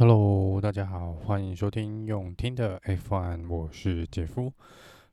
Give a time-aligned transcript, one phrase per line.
[0.00, 4.50] Hello，大家好，欢迎收听用听的 F1，我是杰夫。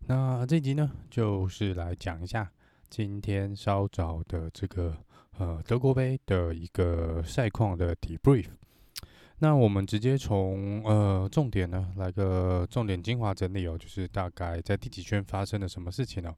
[0.06, 2.50] 那这集呢，就是来讲一下
[2.90, 4.96] 今天稍早的这个
[5.40, 8.46] 呃德国杯的一个赛况的 debrief。
[9.40, 16.34] 那我们直接从呃重点呢来个重点精华整理哦，就是大概在第几圈发生了什么事情呢？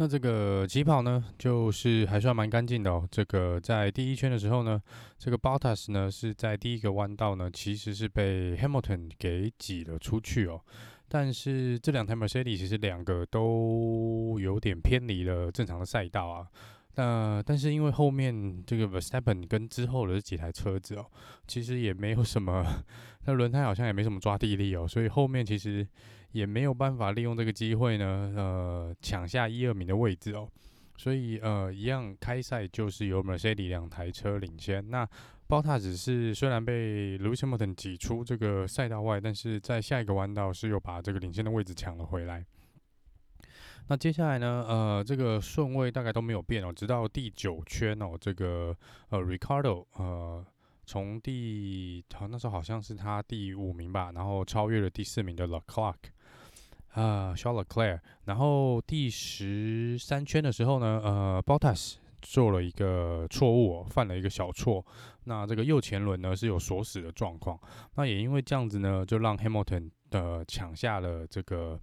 [0.00, 3.06] 那这个起跑呢，就是还算蛮干净的哦。
[3.10, 4.80] 这个在第一圈的时候呢，
[5.18, 10.58] 这个 Bottas 呢是在第一个弯道呢，其实是被 Hamilton 给挤了出去哦。
[11.06, 16.46] 但是这两台 Mercedes 其实两个都有点偏离了正常的赛道啊。
[16.94, 21.04] 那但是因为后面这个 Verstappen 跟之后的这几台车子哦，
[21.46, 22.64] 其实也没有什么，
[23.26, 25.86] 那轮胎好像也没什么抓地力哦，所以后面其实。
[26.32, 30.48] 也没有办法利用这个机会呢，呃，抢下一二名的位置哦，
[30.96, 34.88] 所以呃，一样开赛就是由 Mercedes 两台车领先。
[34.90, 35.08] 那
[35.48, 42.44] Bottas 是虽然被 Lewis Hamilton 挤出这个赛道外，但是在下一个弯道是又把这个领先的位置抢了回来。
[43.88, 48.76] 那接下来呢，呃，这个顺位大概都没有变哦，直到第九圈哦，这个
[49.08, 50.46] 呃 Ricardo 呃。
[50.86, 55.94] 从第，好，那时候好像是他第五名吧，然后超越了第四名的 Leclerc，
[56.92, 58.00] 啊，Charles Leclerc。
[58.24, 64.84] 然后第十三圈的时候呢，呃，Bottas 做了一个错误，犯了一个小错。
[65.24, 67.58] 那这个右前轮呢是有锁死的状况。
[67.94, 71.80] 那也因为这样子呢，就让 Hamilton 的抢下了这个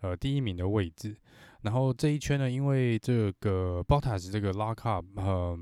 [0.00, 1.16] 呃第一名的位置。
[1.62, 5.58] 然后这一圈呢，因为这个 Bottas 这个 lock up，呃。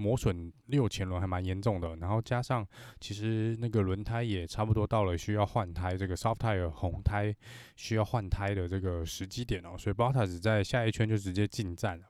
[0.00, 2.66] 磨损六前轮还蛮严重的，然后加上
[2.98, 7.36] 其实那个轮胎也差不多到了需要换胎，这个 soft tire 红胎
[7.76, 12.09] 需要换胎的这个时机点哦，所以 Bottas 在下一圈就直接进站了。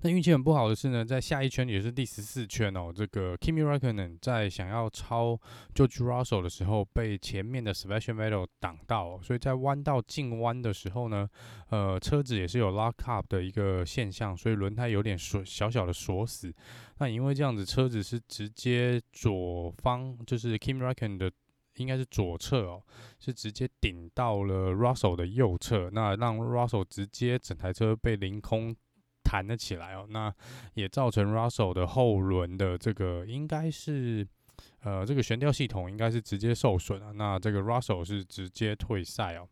[0.00, 5.38] 但运气很不好的是呢，在下一圈也是第十四圈哦，这个 Kimi Räikkönen 在想要超
[5.74, 11.28] George Russell 的时候，被前面的 Sebastian Vettel 挡到，所以在弯道进弯的时候呢，
[11.70, 16.54] 呃，车子也是有 lock up 的一个现象，所以轮胎有点锁小小的锁死。
[16.98, 21.30] 那因为这样子，车子是直接左方，就是 Kimi Räikkönen 的
[21.76, 22.82] 应该是左侧哦，
[23.18, 28.74] 是直接顶到了 Russell 的右侧，那让 Russell 直接整台车被凌空。
[29.24, 30.32] 弹了起来哦，那
[30.74, 34.26] 也造成 Russell 的后轮的这个应该是
[34.80, 39.48] 呃这个悬吊系统应该是直接受损了，那这个 Russell 是直接退赛哦。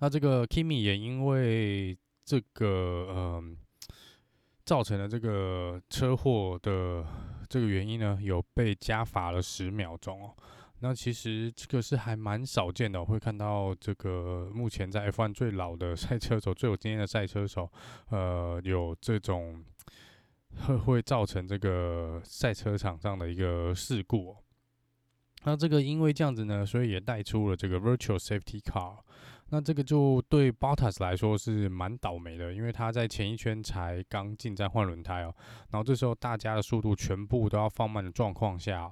[0.00, 3.44] 那这个 Kimi 也因为这个呃
[4.64, 7.04] 造成了这个车祸的
[7.48, 10.34] 这个原因呢，有被加罚了十秒钟哦。
[10.80, 17.70] 那其实这个是还蛮少见的，会看到这个目前在 F1 最老的 赛车手、最有经验的赛车手，
[18.08, 19.62] 呃，有这种
[20.66, 24.36] 会会造成这个赛车场上的一个事故。
[25.44, 28.98] 那这个因为这样子呢，所以也带出了这个 Virtual Safety Car。
[29.50, 35.34] 那这个就对 Bottas 来说是蛮倒霉的，因为他在前一圈才刚进站换轮胎哦，
[35.70, 38.90] 然后这时候大家的速度全部都要放慢的状况下。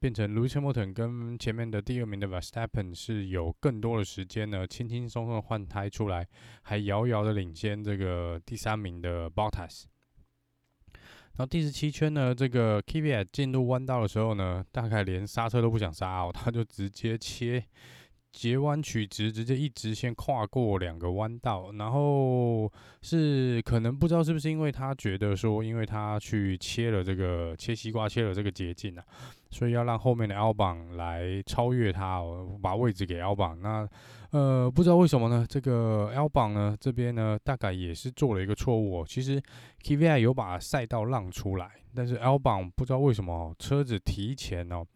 [0.00, 6.26] 变成 Lewis Hamilton 跟前面的第二名的 Vestappen 是有更多的时间呢，轻轻松松的换胎出来，
[6.62, 9.84] 还遥遥的领先这个第三名的 Bottas。
[11.34, 17.62] 然后第十七圈呢，这个 Kvyat 进入弯道的时候呢，大概连刹车都不想刹哦，他就直接切。
[18.32, 22.70] 截弯取直，直接一直线跨过两个弯道，然后
[23.02, 29.04] 是可能不知道是不是因为他觉得说，因为他去切了这个切西瓜切了这个捷径啊，
[29.50, 33.60] 所以要让后面的 L 榜来超越他哦，把位置给 L 榜。
[33.60, 33.88] 那
[34.30, 35.44] 呃不知道为什么呢？
[35.48, 39.04] 这个 L 榜呢这边呢大概也是做了一个错误哦。
[39.06, 39.42] 其实
[39.82, 44.86] Kvyat 有把赛道让出来，但是 L 榜不知道为什么车子提前哦，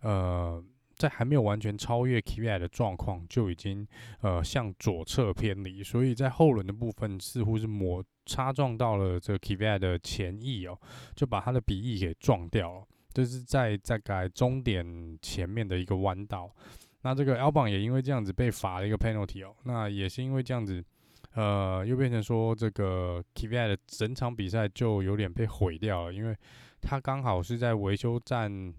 [0.00, 0.64] 呃。
[1.00, 3.88] 在还没有完全超越 Kvy 的状况，就已经
[4.20, 10.78] 呃向左侧偏离，所以在后轮的部分似乎是摩擦撞到了这个 Kvy 的前翼哦，
[11.16, 12.86] 就把他的鼻翼给撞掉了。
[13.14, 16.54] 这是在大概终点前面的一个弯道，
[17.00, 20.84] 那这个 Albon 也因为这样子被罚了一个 penalty 哦，那也是因为这样子，
[21.32, 26.36] 呃，又变成说这个 Kvy 的整场比赛就有点被毁掉了，因为
[26.82, 28.74] 他刚好是在维修站。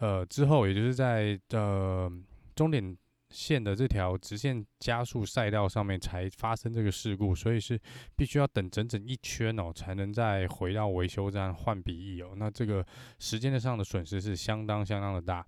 [0.00, 2.10] 呃，之后也就是在呃
[2.54, 2.96] 终点
[3.30, 7.78] 线的这条直线加速赛道上面才发生这个事故，所以是
[8.16, 12.32] 必须要等整整一圈哦，才能再回到维修站换笔翼哦。
[12.36, 12.84] 那这个
[13.18, 15.46] 时间上的损失是相当相当的大。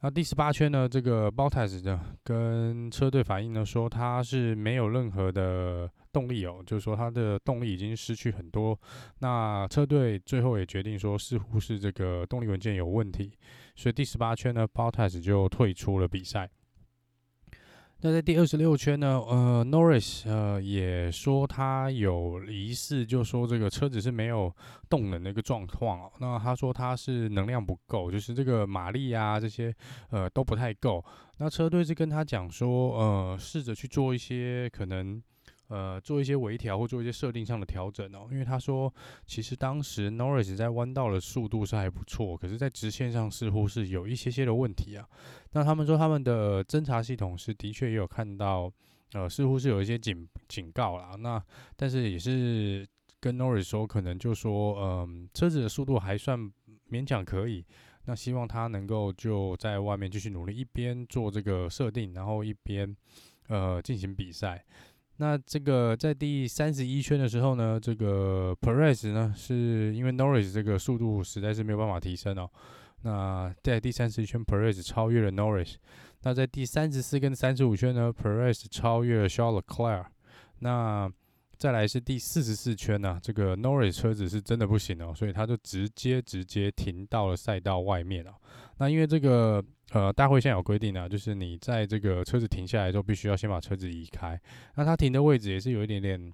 [0.00, 8.78] 那第十八圈呢，这个 Bottas 呢跟车队反映呢说他是没有任何的动力哦，就是说他的动力已经失去很多。
[9.20, 13.32] 那车队最后也决定说，似乎是这个动力文件有问题，
[13.76, 16.50] 所以第十八圈呢，Bottas 就退出了比赛。
[18.02, 24.50] 那在第二十六圈呢，呃，Norris 呃也说他有疑似，就说这个车子是没有
[24.88, 26.12] 动能的一个状况哦。
[26.18, 29.74] 那他说他是能量不够，就是这个马力啊这些
[30.08, 31.04] 呃都不太够。
[31.36, 35.22] 那车队是跟他讲说，呃，试着去做一些可能。
[35.70, 38.92] 呃，做一些微调或做一些设定上的调整哦，因为他说，
[39.24, 45.08] 其实当时 Norris 在弯道的速度是还不错，可是，在直线上似乎是有一些些的问题啊。
[45.52, 48.68] 那他们说他们的侦察系统是的确也有看到，
[49.12, 51.14] 呃，似乎是有一些警警告啦。
[51.16, 51.40] 那
[51.76, 52.84] 但是也是
[53.20, 56.36] 跟 Norris 说，可能就说，嗯、车子的速度还算
[56.90, 57.64] 勉强可以。
[58.06, 62.96] 那希望他能够就在外面继续努力，一边做这个设定，然后一边
[63.46, 64.64] 呃进行比赛。
[65.20, 72.50] 那这个在第三十一圈的时候呢，这个 Perez 呢，是因为 Norris 这个速度实在是没有办法提升哦。
[73.02, 75.74] 那在第三十一圈，Perez 超越了 Norris。
[76.22, 80.06] 那在第三十四跟三十五圈呢，Perez 超越了 Charles Leclerc。
[80.60, 81.12] 那
[81.58, 88.30] 再来是第四十四圈呢、这个 Norris 车子是真的不行哦，所以他就直接直接停到了赛道外面哦。
[88.78, 89.62] 那因为这个。
[89.92, 94.40] 呃，大会现在有规定啊，就是你在这个车子停下来之后，必须要先把车子移开。
[94.76, 96.32] 那他停的位置也是有一点点，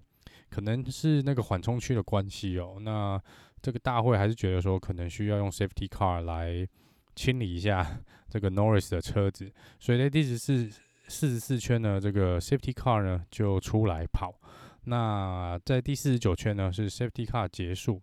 [0.50, 2.76] 可能是那个缓冲区的关系哦。
[2.80, 3.18] 那
[3.62, 6.68] 这个大会还是觉得说，可能需要用 safety car 来
[7.14, 7.98] 清理一下
[8.28, 9.50] 这个 Norris 的车子。
[9.80, 10.68] 所以在第十四、
[11.08, 14.34] 四十四圈呢，这个 safety car 呢就出来跑。
[14.84, 18.02] 那在第四十九圈呢，是 safety car 结束。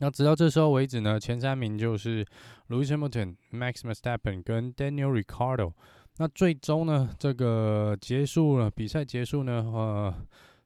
[0.00, 2.24] 那直到这时候为止呢，前三名就是
[2.68, 5.72] Lewis Hamilton、Max Verstappen 跟 Daniel r i c a r d o。
[6.16, 10.14] 那最终呢，这个结束了，比赛结束呢，呃，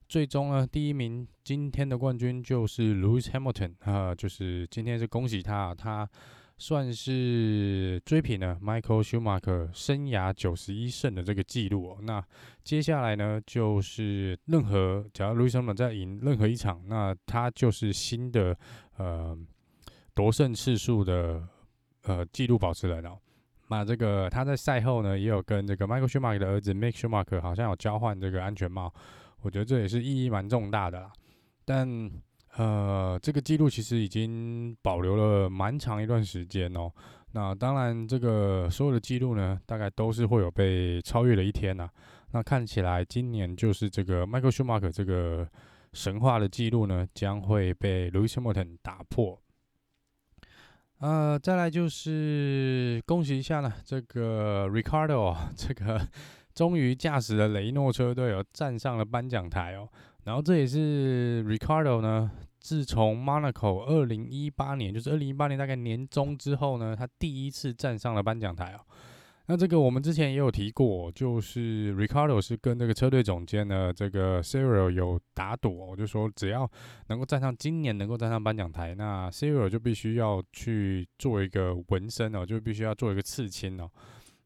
[0.08, 6.08] 最终呢，第一名今天的冠军就是 Lewis Hamilton 啊、呃，就是今天是恭喜他，他。
[6.56, 11.98] 算是追平了 Michael Schumacher 生涯九十一胜的这个记录哦。
[12.02, 12.24] 那
[12.62, 18.56] 接下来呢，就是任何只要 Lewis Hamilton 再赢任何一场，那他就是新的
[18.96, 19.36] 呃
[20.14, 21.42] 夺胜次数的
[22.02, 23.18] 呃记录保持人哦。
[23.68, 28.92] 那这个他在赛后呢，也有跟这个 Michael Schumacher 的儿子 Mick Schumacher 好像有交换这个安全帽，
[29.40, 31.10] 我觉得这也是意义蛮重大的。
[31.64, 32.10] 但
[32.56, 36.90] 呃，这个记录其实已经保留了蛮长一段时间哦。
[37.32, 41.90] 那当然，这个所有的记录呢，大概都是会有被超越的一天呐、啊。
[42.30, 45.48] 那看起来今年就是这个 Michael Schumacher 这个
[45.92, 49.40] 神话的记录呢，将会被 Lewis Hamilton 打破。
[50.98, 56.00] 呃，再来就是恭喜一下呢，这个 Ricardo 这个
[56.54, 59.88] 终于驾驶了雷诺车队哦，站上了颁奖台哦。
[60.24, 62.30] 然后这也是 Ricardo 呢，
[62.60, 68.80] 自从 Monaco 二零一八年，就是二零一八年大概年中之后呢，他第一次站上了颁奖台哦。
[69.46, 76.66] 那这个我们之前也有提过，就是 Ricardo 是跟这个车队总监呢，这个 Cyril 有打赌哦，就说只要
[77.08, 83.90] 能够站上今年能够站上颁奖台，那 Cyril 就必须要去做一个纹身哦，就必须要做一个刺青哦。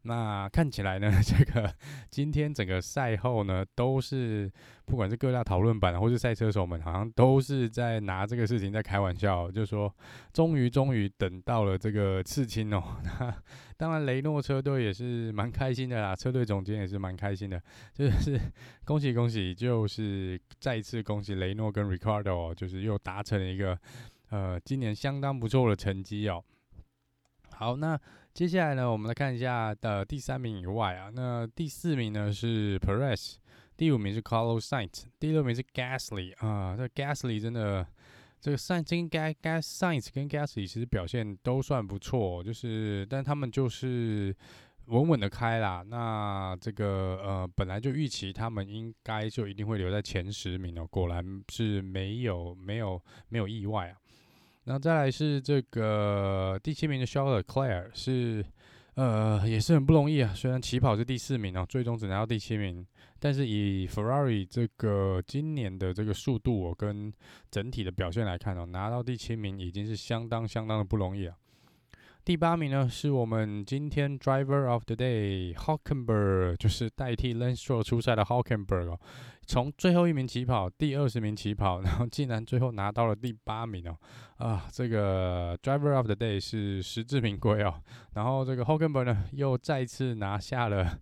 [0.03, 1.75] 那看起来呢， 这个
[2.09, 4.50] 今天整个赛后呢，都是
[4.87, 9.93] 不管是各大讨论版，或是赛车手们，好像都是在拿这个事情在开玩笑，就说，
[10.33, 12.83] 终于终于等到了这个刺青哦。
[13.05, 13.35] 那
[13.77, 17.61] 当然，雷诺车队也是蛮开心的啦，车队总监也是蛮开心的，
[17.93, 18.40] 就是
[18.87, 23.78] 恭喜恭喜，就是再一次恭喜雷诺跟 Ricardo，就是又达成了一个
[24.31, 26.43] 呃今年相当不错的成绩哦。
[27.50, 28.00] 好，那。
[28.38, 33.35] 接下来呢，我们来看一下的第三名以外啊，那第四名呢是 Perez，
[33.76, 37.85] 第五名是 Carlos Sainz，第六名是 Gasly 啊，这 Gasly 真的
[38.40, 44.33] 这个 Sainz 跟 Sainz 跟 Gasly 其实表现都算不错，就是但他们就是
[44.85, 45.83] 稳稳的开啦。
[45.85, 53.99] 那这个呃本来就预期他们应该就一定会留在前十名哦，果然是没有没有没有意外啊。
[54.68, 58.44] 然后再来是这个第七名的 Charlotte Claire，是，
[58.96, 60.30] 呃，也是很不容易啊。
[60.34, 62.87] 虽然起跑是第四名哦，最终只拿到第七名，
[63.18, 67.10] 但是以 Ferrari 这个今年的这个速度哦，跟
[67.50, 71.34] 整体的表现来看哦，拿到第七名已经是相当相当的不容易啊。
[72.28, 79.00] 第八名呢，是我们今天 Driver of the Day Hulkenberg，就是代替 Lance Stroll 出赛的 Hulkenberg 哦。
[79.47, 83.97] 从最后一名起跑，第二十名起跑，然后竟然最后拿到了第八名哦。
[84.37, 87.82] 啊，这个 Driver of the Day 是实至名归哦。
[88.12, 90.99] 然后这个 Hulkenberg 呢，又再次拿下了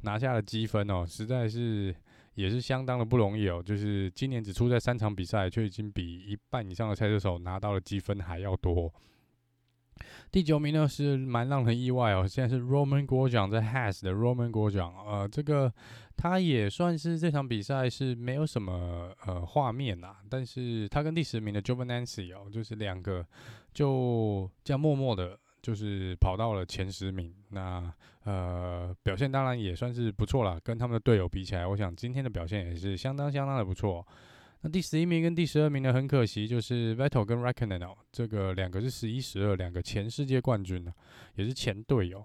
[0.00, 1.94] 拿下了积分哦，实在是
[2.36, 3.62] 也是相当的不容易哦。
[3.62, 8.90] 就是今年只出赛三场比赛，却已经比一半以上的赛车手拿到了积分还要多。
[10.30, 15.72] 第九名呢是蛮让人意外哦，现在是 Roman Guo 奖在 Has 的 Roman Guo 奖呃，这个
[16.16, 23.26] 他也算是这场比赛是没有什么呃画面啦，但是他跟第十名的 Jovanancy 哦，就是两个
[23.72, 27.92] 就这样默默的，就是跑到了前十名，那
[28.24, 34.06] 呃表现当然也算是不错啦，跟他们的队友比起来，我想今天的表现也是相当相当的不错。
[34.62, 40.92] 那第十一名跟第十二名呢，很可惜，就是 Vettel 跟 r e c k o n e n 哦，这个两个是十一、十二，两个前世界冠军呢，
[41.36, 42.22] 也是前队友。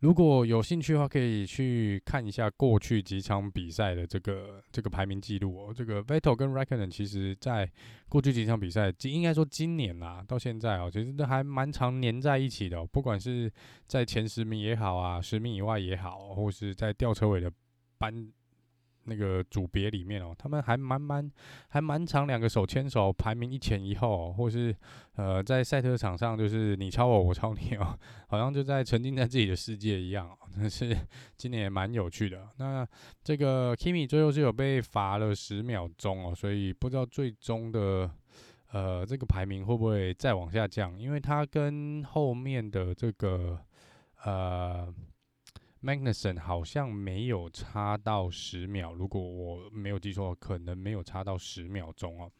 [0.00, 5.74] 如果有兴趣的话，可以去看一下过去几场比赛的这个这个排名记录哦。
[5.74, 7.68] 这个 Vettel 跟 r e c k o n e n 其实在
[8.08, 12.88] 过去几场比赛，应该说今年啦，到现在哦，其实都还蛮常黏在一起的哦。
[12.92, 13.52] 不管是
[13.86, 17.52] 在前十名也好啊，十名以外也好，或是在吊车尾的
[17.98, 18.32] 班。
[19.08, 21.30] 那个组别里面哦，他们还蛮蛮
[21.68, 24.74] 还蛮常两个手牵手排名一前一后，或是
[25.16, 27.98] 呃在赛车场上就是你超我我超你哦，
[28.28, 30.30] 好像就在沉浸在自己的世界一样。
[30.54, 30.96] 但是
[31.36, 32.48] 今年也蛮有趣的。
[32.58, 32.86] 那
[33.24, 38.10] 这个 Kimi 最后是有被罚了十秒钟哦，所以不知道最终的
[38.72, 43.58] 呃这个排名会不会再往下降，因为他跟后面的这个
[44.24, 44.92] 呃。
[45.82, 52.30] Magnussen 好像没有差到十秒，如果我没有记错，可能没有差到十秒钟哦。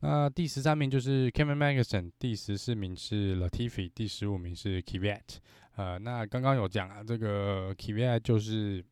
[0.00, 5.38] 那第十三名就是 Kevin Magnussen，第十四名是 Latifi，第十五名是 Kvyat。
[5.76, 8.84] 呃，那刚刚有讲啊，这个 Kvyat 就是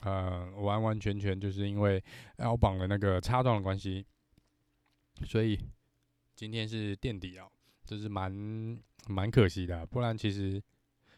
[0.00, 2.02] 呃完完全全就是因为
[2.36, 4.04] L 榜的那个插撞的关系，
[5.24, 5.58] 所以
[6.34, 7.50] 今天是垫底哦，
[7.84, 8.32] 这是蛮
[9.06, 10.60] 蛮可惜的，不然其实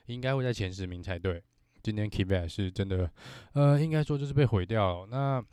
[0.07, 1.43] 应该会在前十名才对。
[1.85, 3.11] 今天 Kvyat 是真的，
[3.53, 5.07] 呃，应该说就是被毁掉了。
[5.11, 5.45] 那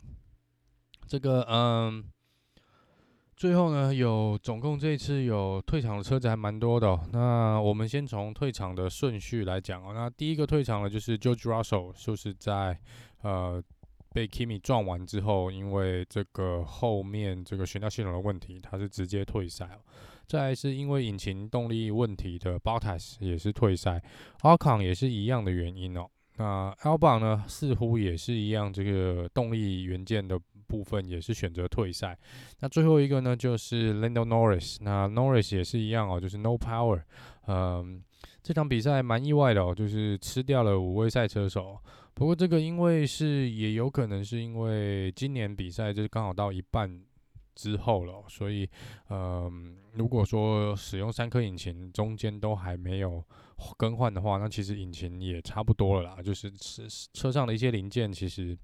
[1.06, 2.02] 这个，嗯，
[3.36, 7.06] 最后呢，有总共这一次有退场的车子还蛮多的哦。
[7.12, 9.92] 那我们先从退场的顺序来讲哦。
[9.92, 12.80] 那第一个退场的就是 George Russell，就是在
[13.20, 13.62] 呃
[14.14, 19.84] 被 Kimi 撞完之后，因为这个后面这个悬吊系统的问题，他是直接退赛哦。
[20.26, 24.02] 再来是因为引擎动力问题的 Bottas 也是退赛
[24.40, 26.08] ，Ocon 也是一样的原因哦。
[26.36, 32.18] 那 Albon 呢，似乎也是一样，这个动力元件的部分也是选择退赛。
[32.60, 37.02] 那最后一个呢，就是 Lando Norris，那 Norris 也是一样哦，就是 No Power。
[37.46, 38.02] 嗯，
[38.42, 41.78] 这场比赛蛮意外的哦，就是吃掉了五位赛车手。
[42.14, 47.00] 不过这个因为是也有可能是因为今年比赛就是刚好到一半。
[47.54, 48.68] 之后了，所以，
[49.08, 49.50] 呃，
[49.92, 53.22] 如果说使用三颗引擎，中间都还没有
[53.76, 56.22] 更换的话，那其实引擎也差不多了啦。
[56.22, 56.82] 就是车
[57.12, 58.56] 车上的一些零件，其实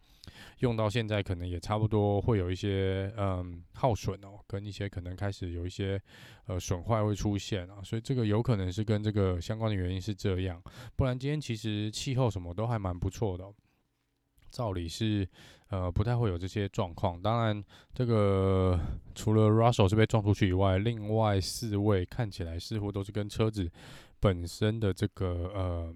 [0.61, 6.01] 用到现在可能也差不多会有一些嗯耗损哦，跟一些可能开始有一些
[6.47, 7.83] 呃损坏会出现啊。
[7.83, 10.63] 所以这个有可能是跟这个相关的原因是这样，
[10.97, 13.45] 不然今天其实气候什么都还蛮不错的。
[14.51, 15.29] 照理是，
[15.71, 17.21] 呃，不太会有这些状况。
[17.21, 18.79] 当然，这个
[19.15, 23.71] 除了 Russell 是被撞出去以外，另外四位看起来似乎都是跟车子
[24.21, 25.95] 本身的这个呃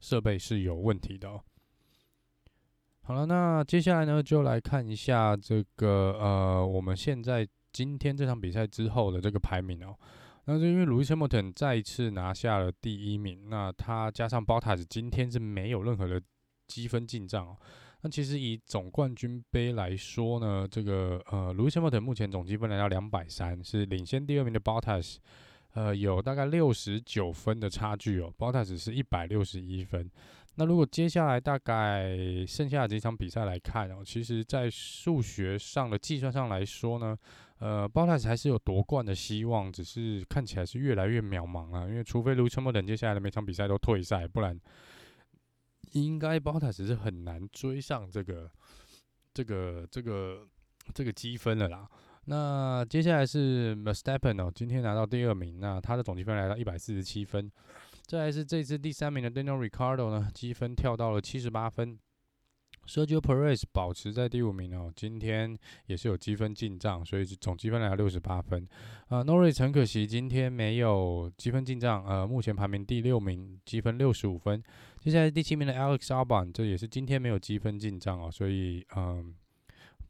[0.00, 1.40] 设备是有问题的哦。
[3.02, 9.96] 好了，那接下来呢，就来看一下这个呃，我们现在今天这场比赛之后的这个排名哦。
[10.44, 16.20] 那是因为 Lewis Hamilton 再一次拿下了第一名，那他加上 Bottas 今天是没有任何的。
[16.70, 17.56] 积分进账哦，
[18.02, 25.16] 那其实以总冠军杯来说呢，这个呃，Lewis Hamilton 目前总积分来到两百三，是领先第二名的 Bottas，
[25.74, 30.10] 呃，有大概六十九分的差距哦，Bottas 是一百六十一分。
[30.54, 32.16] 那如果接下来大概
[32.46, 37.14] 剩下的几场比赛来看哦，其实在数学上的计算上来说呢，
[37.58, 44.58] 呃，Bottas 还是有夺冠的希望，只是看起来是越来越渺茫啊，因为除非 Lewis Hamilton 接下来的每场比赛都退赛，不然。
[45.92, 48.50] 应该 Bottas 是很难追上这个、
[49.34, 50.46] 这个、这个、
[50.94, 51.88] 这个积分了啦。
[52.26, 57.50] 那接下来是 m e s t a p p e n 哦，今天拿到第二名，那他的总积分来到一百四十七分。
[58.06, 61.98] 再来是这次第三名的 Daniel r i c a r d o 呢，积分跳到了七十八分。
[62.86, 65.56] Sergio Perez 保持在第五名哦，今天
[65.86, 68.66] 也是有积分进账，所以总积分来到六十八分。
[69.08, 74.60] 啊，Norris 很可惜今天没有积分进账，呃，目前排名第六名，积分六十五分。
[74.98, 79.34] 接下来第七名的 Alex Albon，这也是今天没有积分进账哦，所以嗯、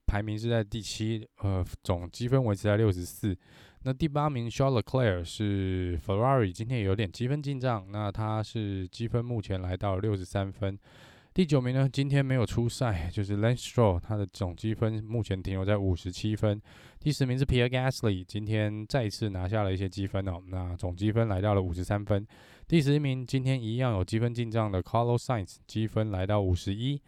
[0.07, 3.37] 排名是在第七，呃，总积分维持在六十四。
[3.83, 10.79] 那第八名 Charles Leclerc 是 Ferrari，今天也有点积分进账，那他是积分目前来到六十三分。
[11.41, 16.61] 第九名呢，今天没有出赛，就是 Lance Stroll，他的总积分目前停留在五十七分。
[16.99, 22.27] 第十名是 Pierre Gasly，今天再次拿下了一些积分哦，那总积分来到了五十三分。
[22.69, 27.01] 第十一名今天一样有积分进账的 Carlos Sainz，积分来到五十一。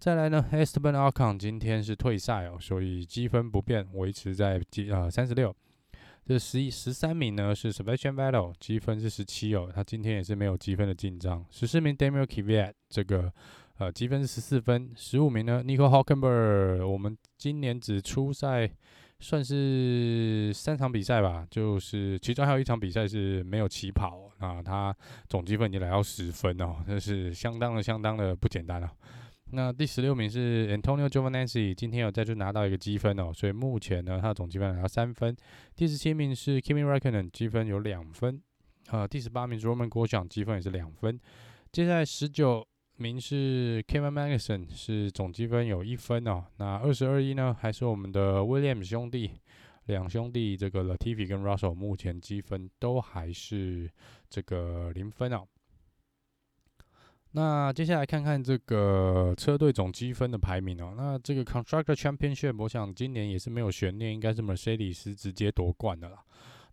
[0.00, 5.54] 再来呢，Esteban Ocon 今天是退赛哦，所以积分不变，维持在积呃三十六。
[6.26, 11.46] 这十一十三名呢是 Sebastian Vettel，积分是十七哦，他今天也是没有积分的进账。
[11.52, 13.32] 十四名 Daniel Kvyat 这个。
[13.78, 18.70] 呃，积分是十四分，十五名呢，Nico Hulkenberg，我们今年只出赛
[19.20, 24.96] 算是三场比赛吧，就是其中还有一场比赛是没有起跑，啊，他
[25.28, 28.90] 总积分已经来到十分哦，这是相当的相当的不简单了。
[29.50, 35.36] 那第十六名是 Antonio Giovinazzi，今天有再次拿到一个积分哦，所以目前呢，他的总积分来到三分。
[35.74, 38.40] 第十七名是 Kimi Räikkönen，积分有两分。
[38.88, 41.20] 呃，第十八名是 Roman Grosjean，积分也是两分。
[41.70, 42.66] 接下来十九。
[42.96, 46.44] 名是 Kevin Magnussen，是总积分有一分哦。
[46.56, 49.30] 那二十二一呢，还是我们的 Williams 兄弟，
[49.86, 53.90] 两兄弟这个 Latifi 跟 Russell 目前积分都还是
[54.28, 55.46] 这个零分哦。
[57.32, 60.94] 那接下来看看这个车队总积分的排名哦。
[60.96, 66.22] 那这个 Constructor Championship，我想今年也是没有悬念，应该是 Mercedes 直接夺冠的啦。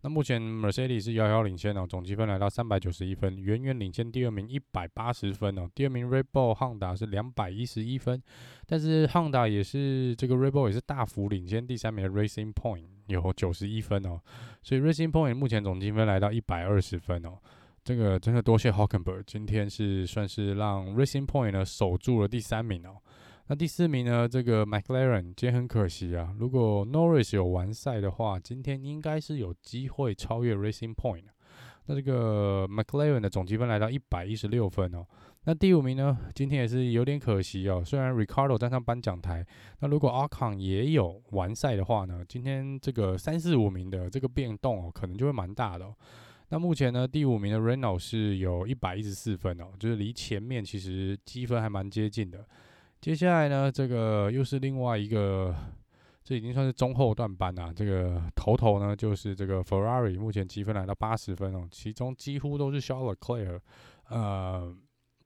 [0.04, 5.70] 那目前 Mercedes 是遥遥领先哦，总积分来到三百九十一分，远远领先第二名一百八十分哦。
[5.74, 8.22] 第二名 Red Bull Honda 是两百一十一分，
[8.68, 14.20] 但是 Honda 也是这个 Red Bull 也是大幅领先第三名的 Racing Point 有九十一分哦，
[14.62, 17.40] 所以 Racing Point 目前总积分来到一百二十分哦。
[17.86, 22.98] 这个真的多谢 Hockenberg，今天是算是让 Racing Point 呢守住了第三名哦。
[23.54, 24.28] 那第四名呢？
[24.28, 26.34] 这个 McLaren 今天很可惜啊。
[26.40, 31.26] 如果 Norris 有完赛的话，今天应该是有机会超越 Racing Point。
[31.86, 35.06] 那这个 McLaren 的总积分来到一百一十六分哦。
[35.44, 36.18] 那第五名呢？
[36.34, 37.84] 今天也是有点可惜哦。
[37.86, 39.46] 虽然 Ricardo 站上颁奖台，
[39.82, 45.96] 那如果 Ocon 也有完赛的话呢，今天这个三四五名的这个变动哦，可能就会蛮大的哦。
[46.50, 52.44] 那目前呢，第五名的 Renault 是有一百一十四分哦，就是离前面其实积分还蛮接近的。
[53.04, 55.54] 接下来呢，这个又是另外一个，
[56.24, 57.70] 这已经算是中后段班啊。
[57.76, 63.60] 这个头头呢，就是这个 Ferrari，目前积分来到八十分哦，其中几乎都是 Charles Leclerc
[64.08, 64.74] 呃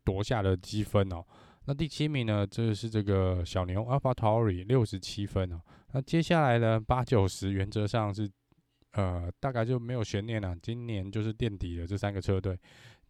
[0.03, 1.23] 夺下的积分哦。
[1.65, 5.61] 那第七名呢，这是这个小牛 AlphaTauri 六十七分哦。
[5.91, 8.27] 那接下来呢，八九十原则上是
[8.93, 12.57] 呃大概就没有悬念了，今年就是垫底的这三个车队。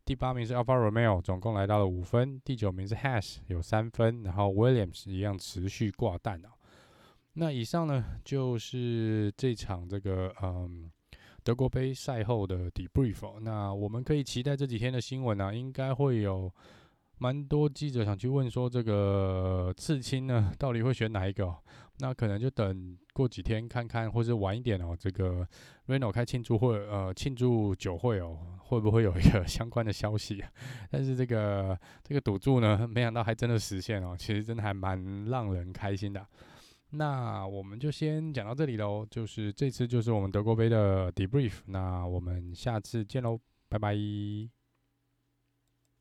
[0.08, 2.40] 第八名是 Alfa Romeo，总共来到了五分。
[2.46, 4.24] 第九名是 Haas，有三分。
[4.24, 6.50] 然后 Williams 一样持续挂蛋哦。
[7.34, 10.90] 那以上呢，就是这场这个嗯
[11.44, 13.38] 德国杯赛后的 debrief。
[13.42, 16.50] 那我们可以期待这几天的新闻啊，应该会有
[17.20, 21.56] 蛮多记者想去问说，这个刺青呢， 到底会选哪一个？
[22.00, 24.96] 那可能就等过几天看看，或者晚一点哦。
[24.96, 25.48] 这个
[25.88, 30.44] Renault 开庆祝会，呃，庆祝酒会哦，会不会有一个相关的消息？
[30.92, 34.16] 但是这个这个赌注呢，没想到还真的实现哦。
[34.16, 36.24] 其实真的还蛮让人开心的。
[36.92, 39.04] 那我们就先讲到这里喽。
[39.10, 41.62] 就是这次就是我们德国杯的 debrief。
[41.66, 44.57] 那我们下次见喽，拜拜。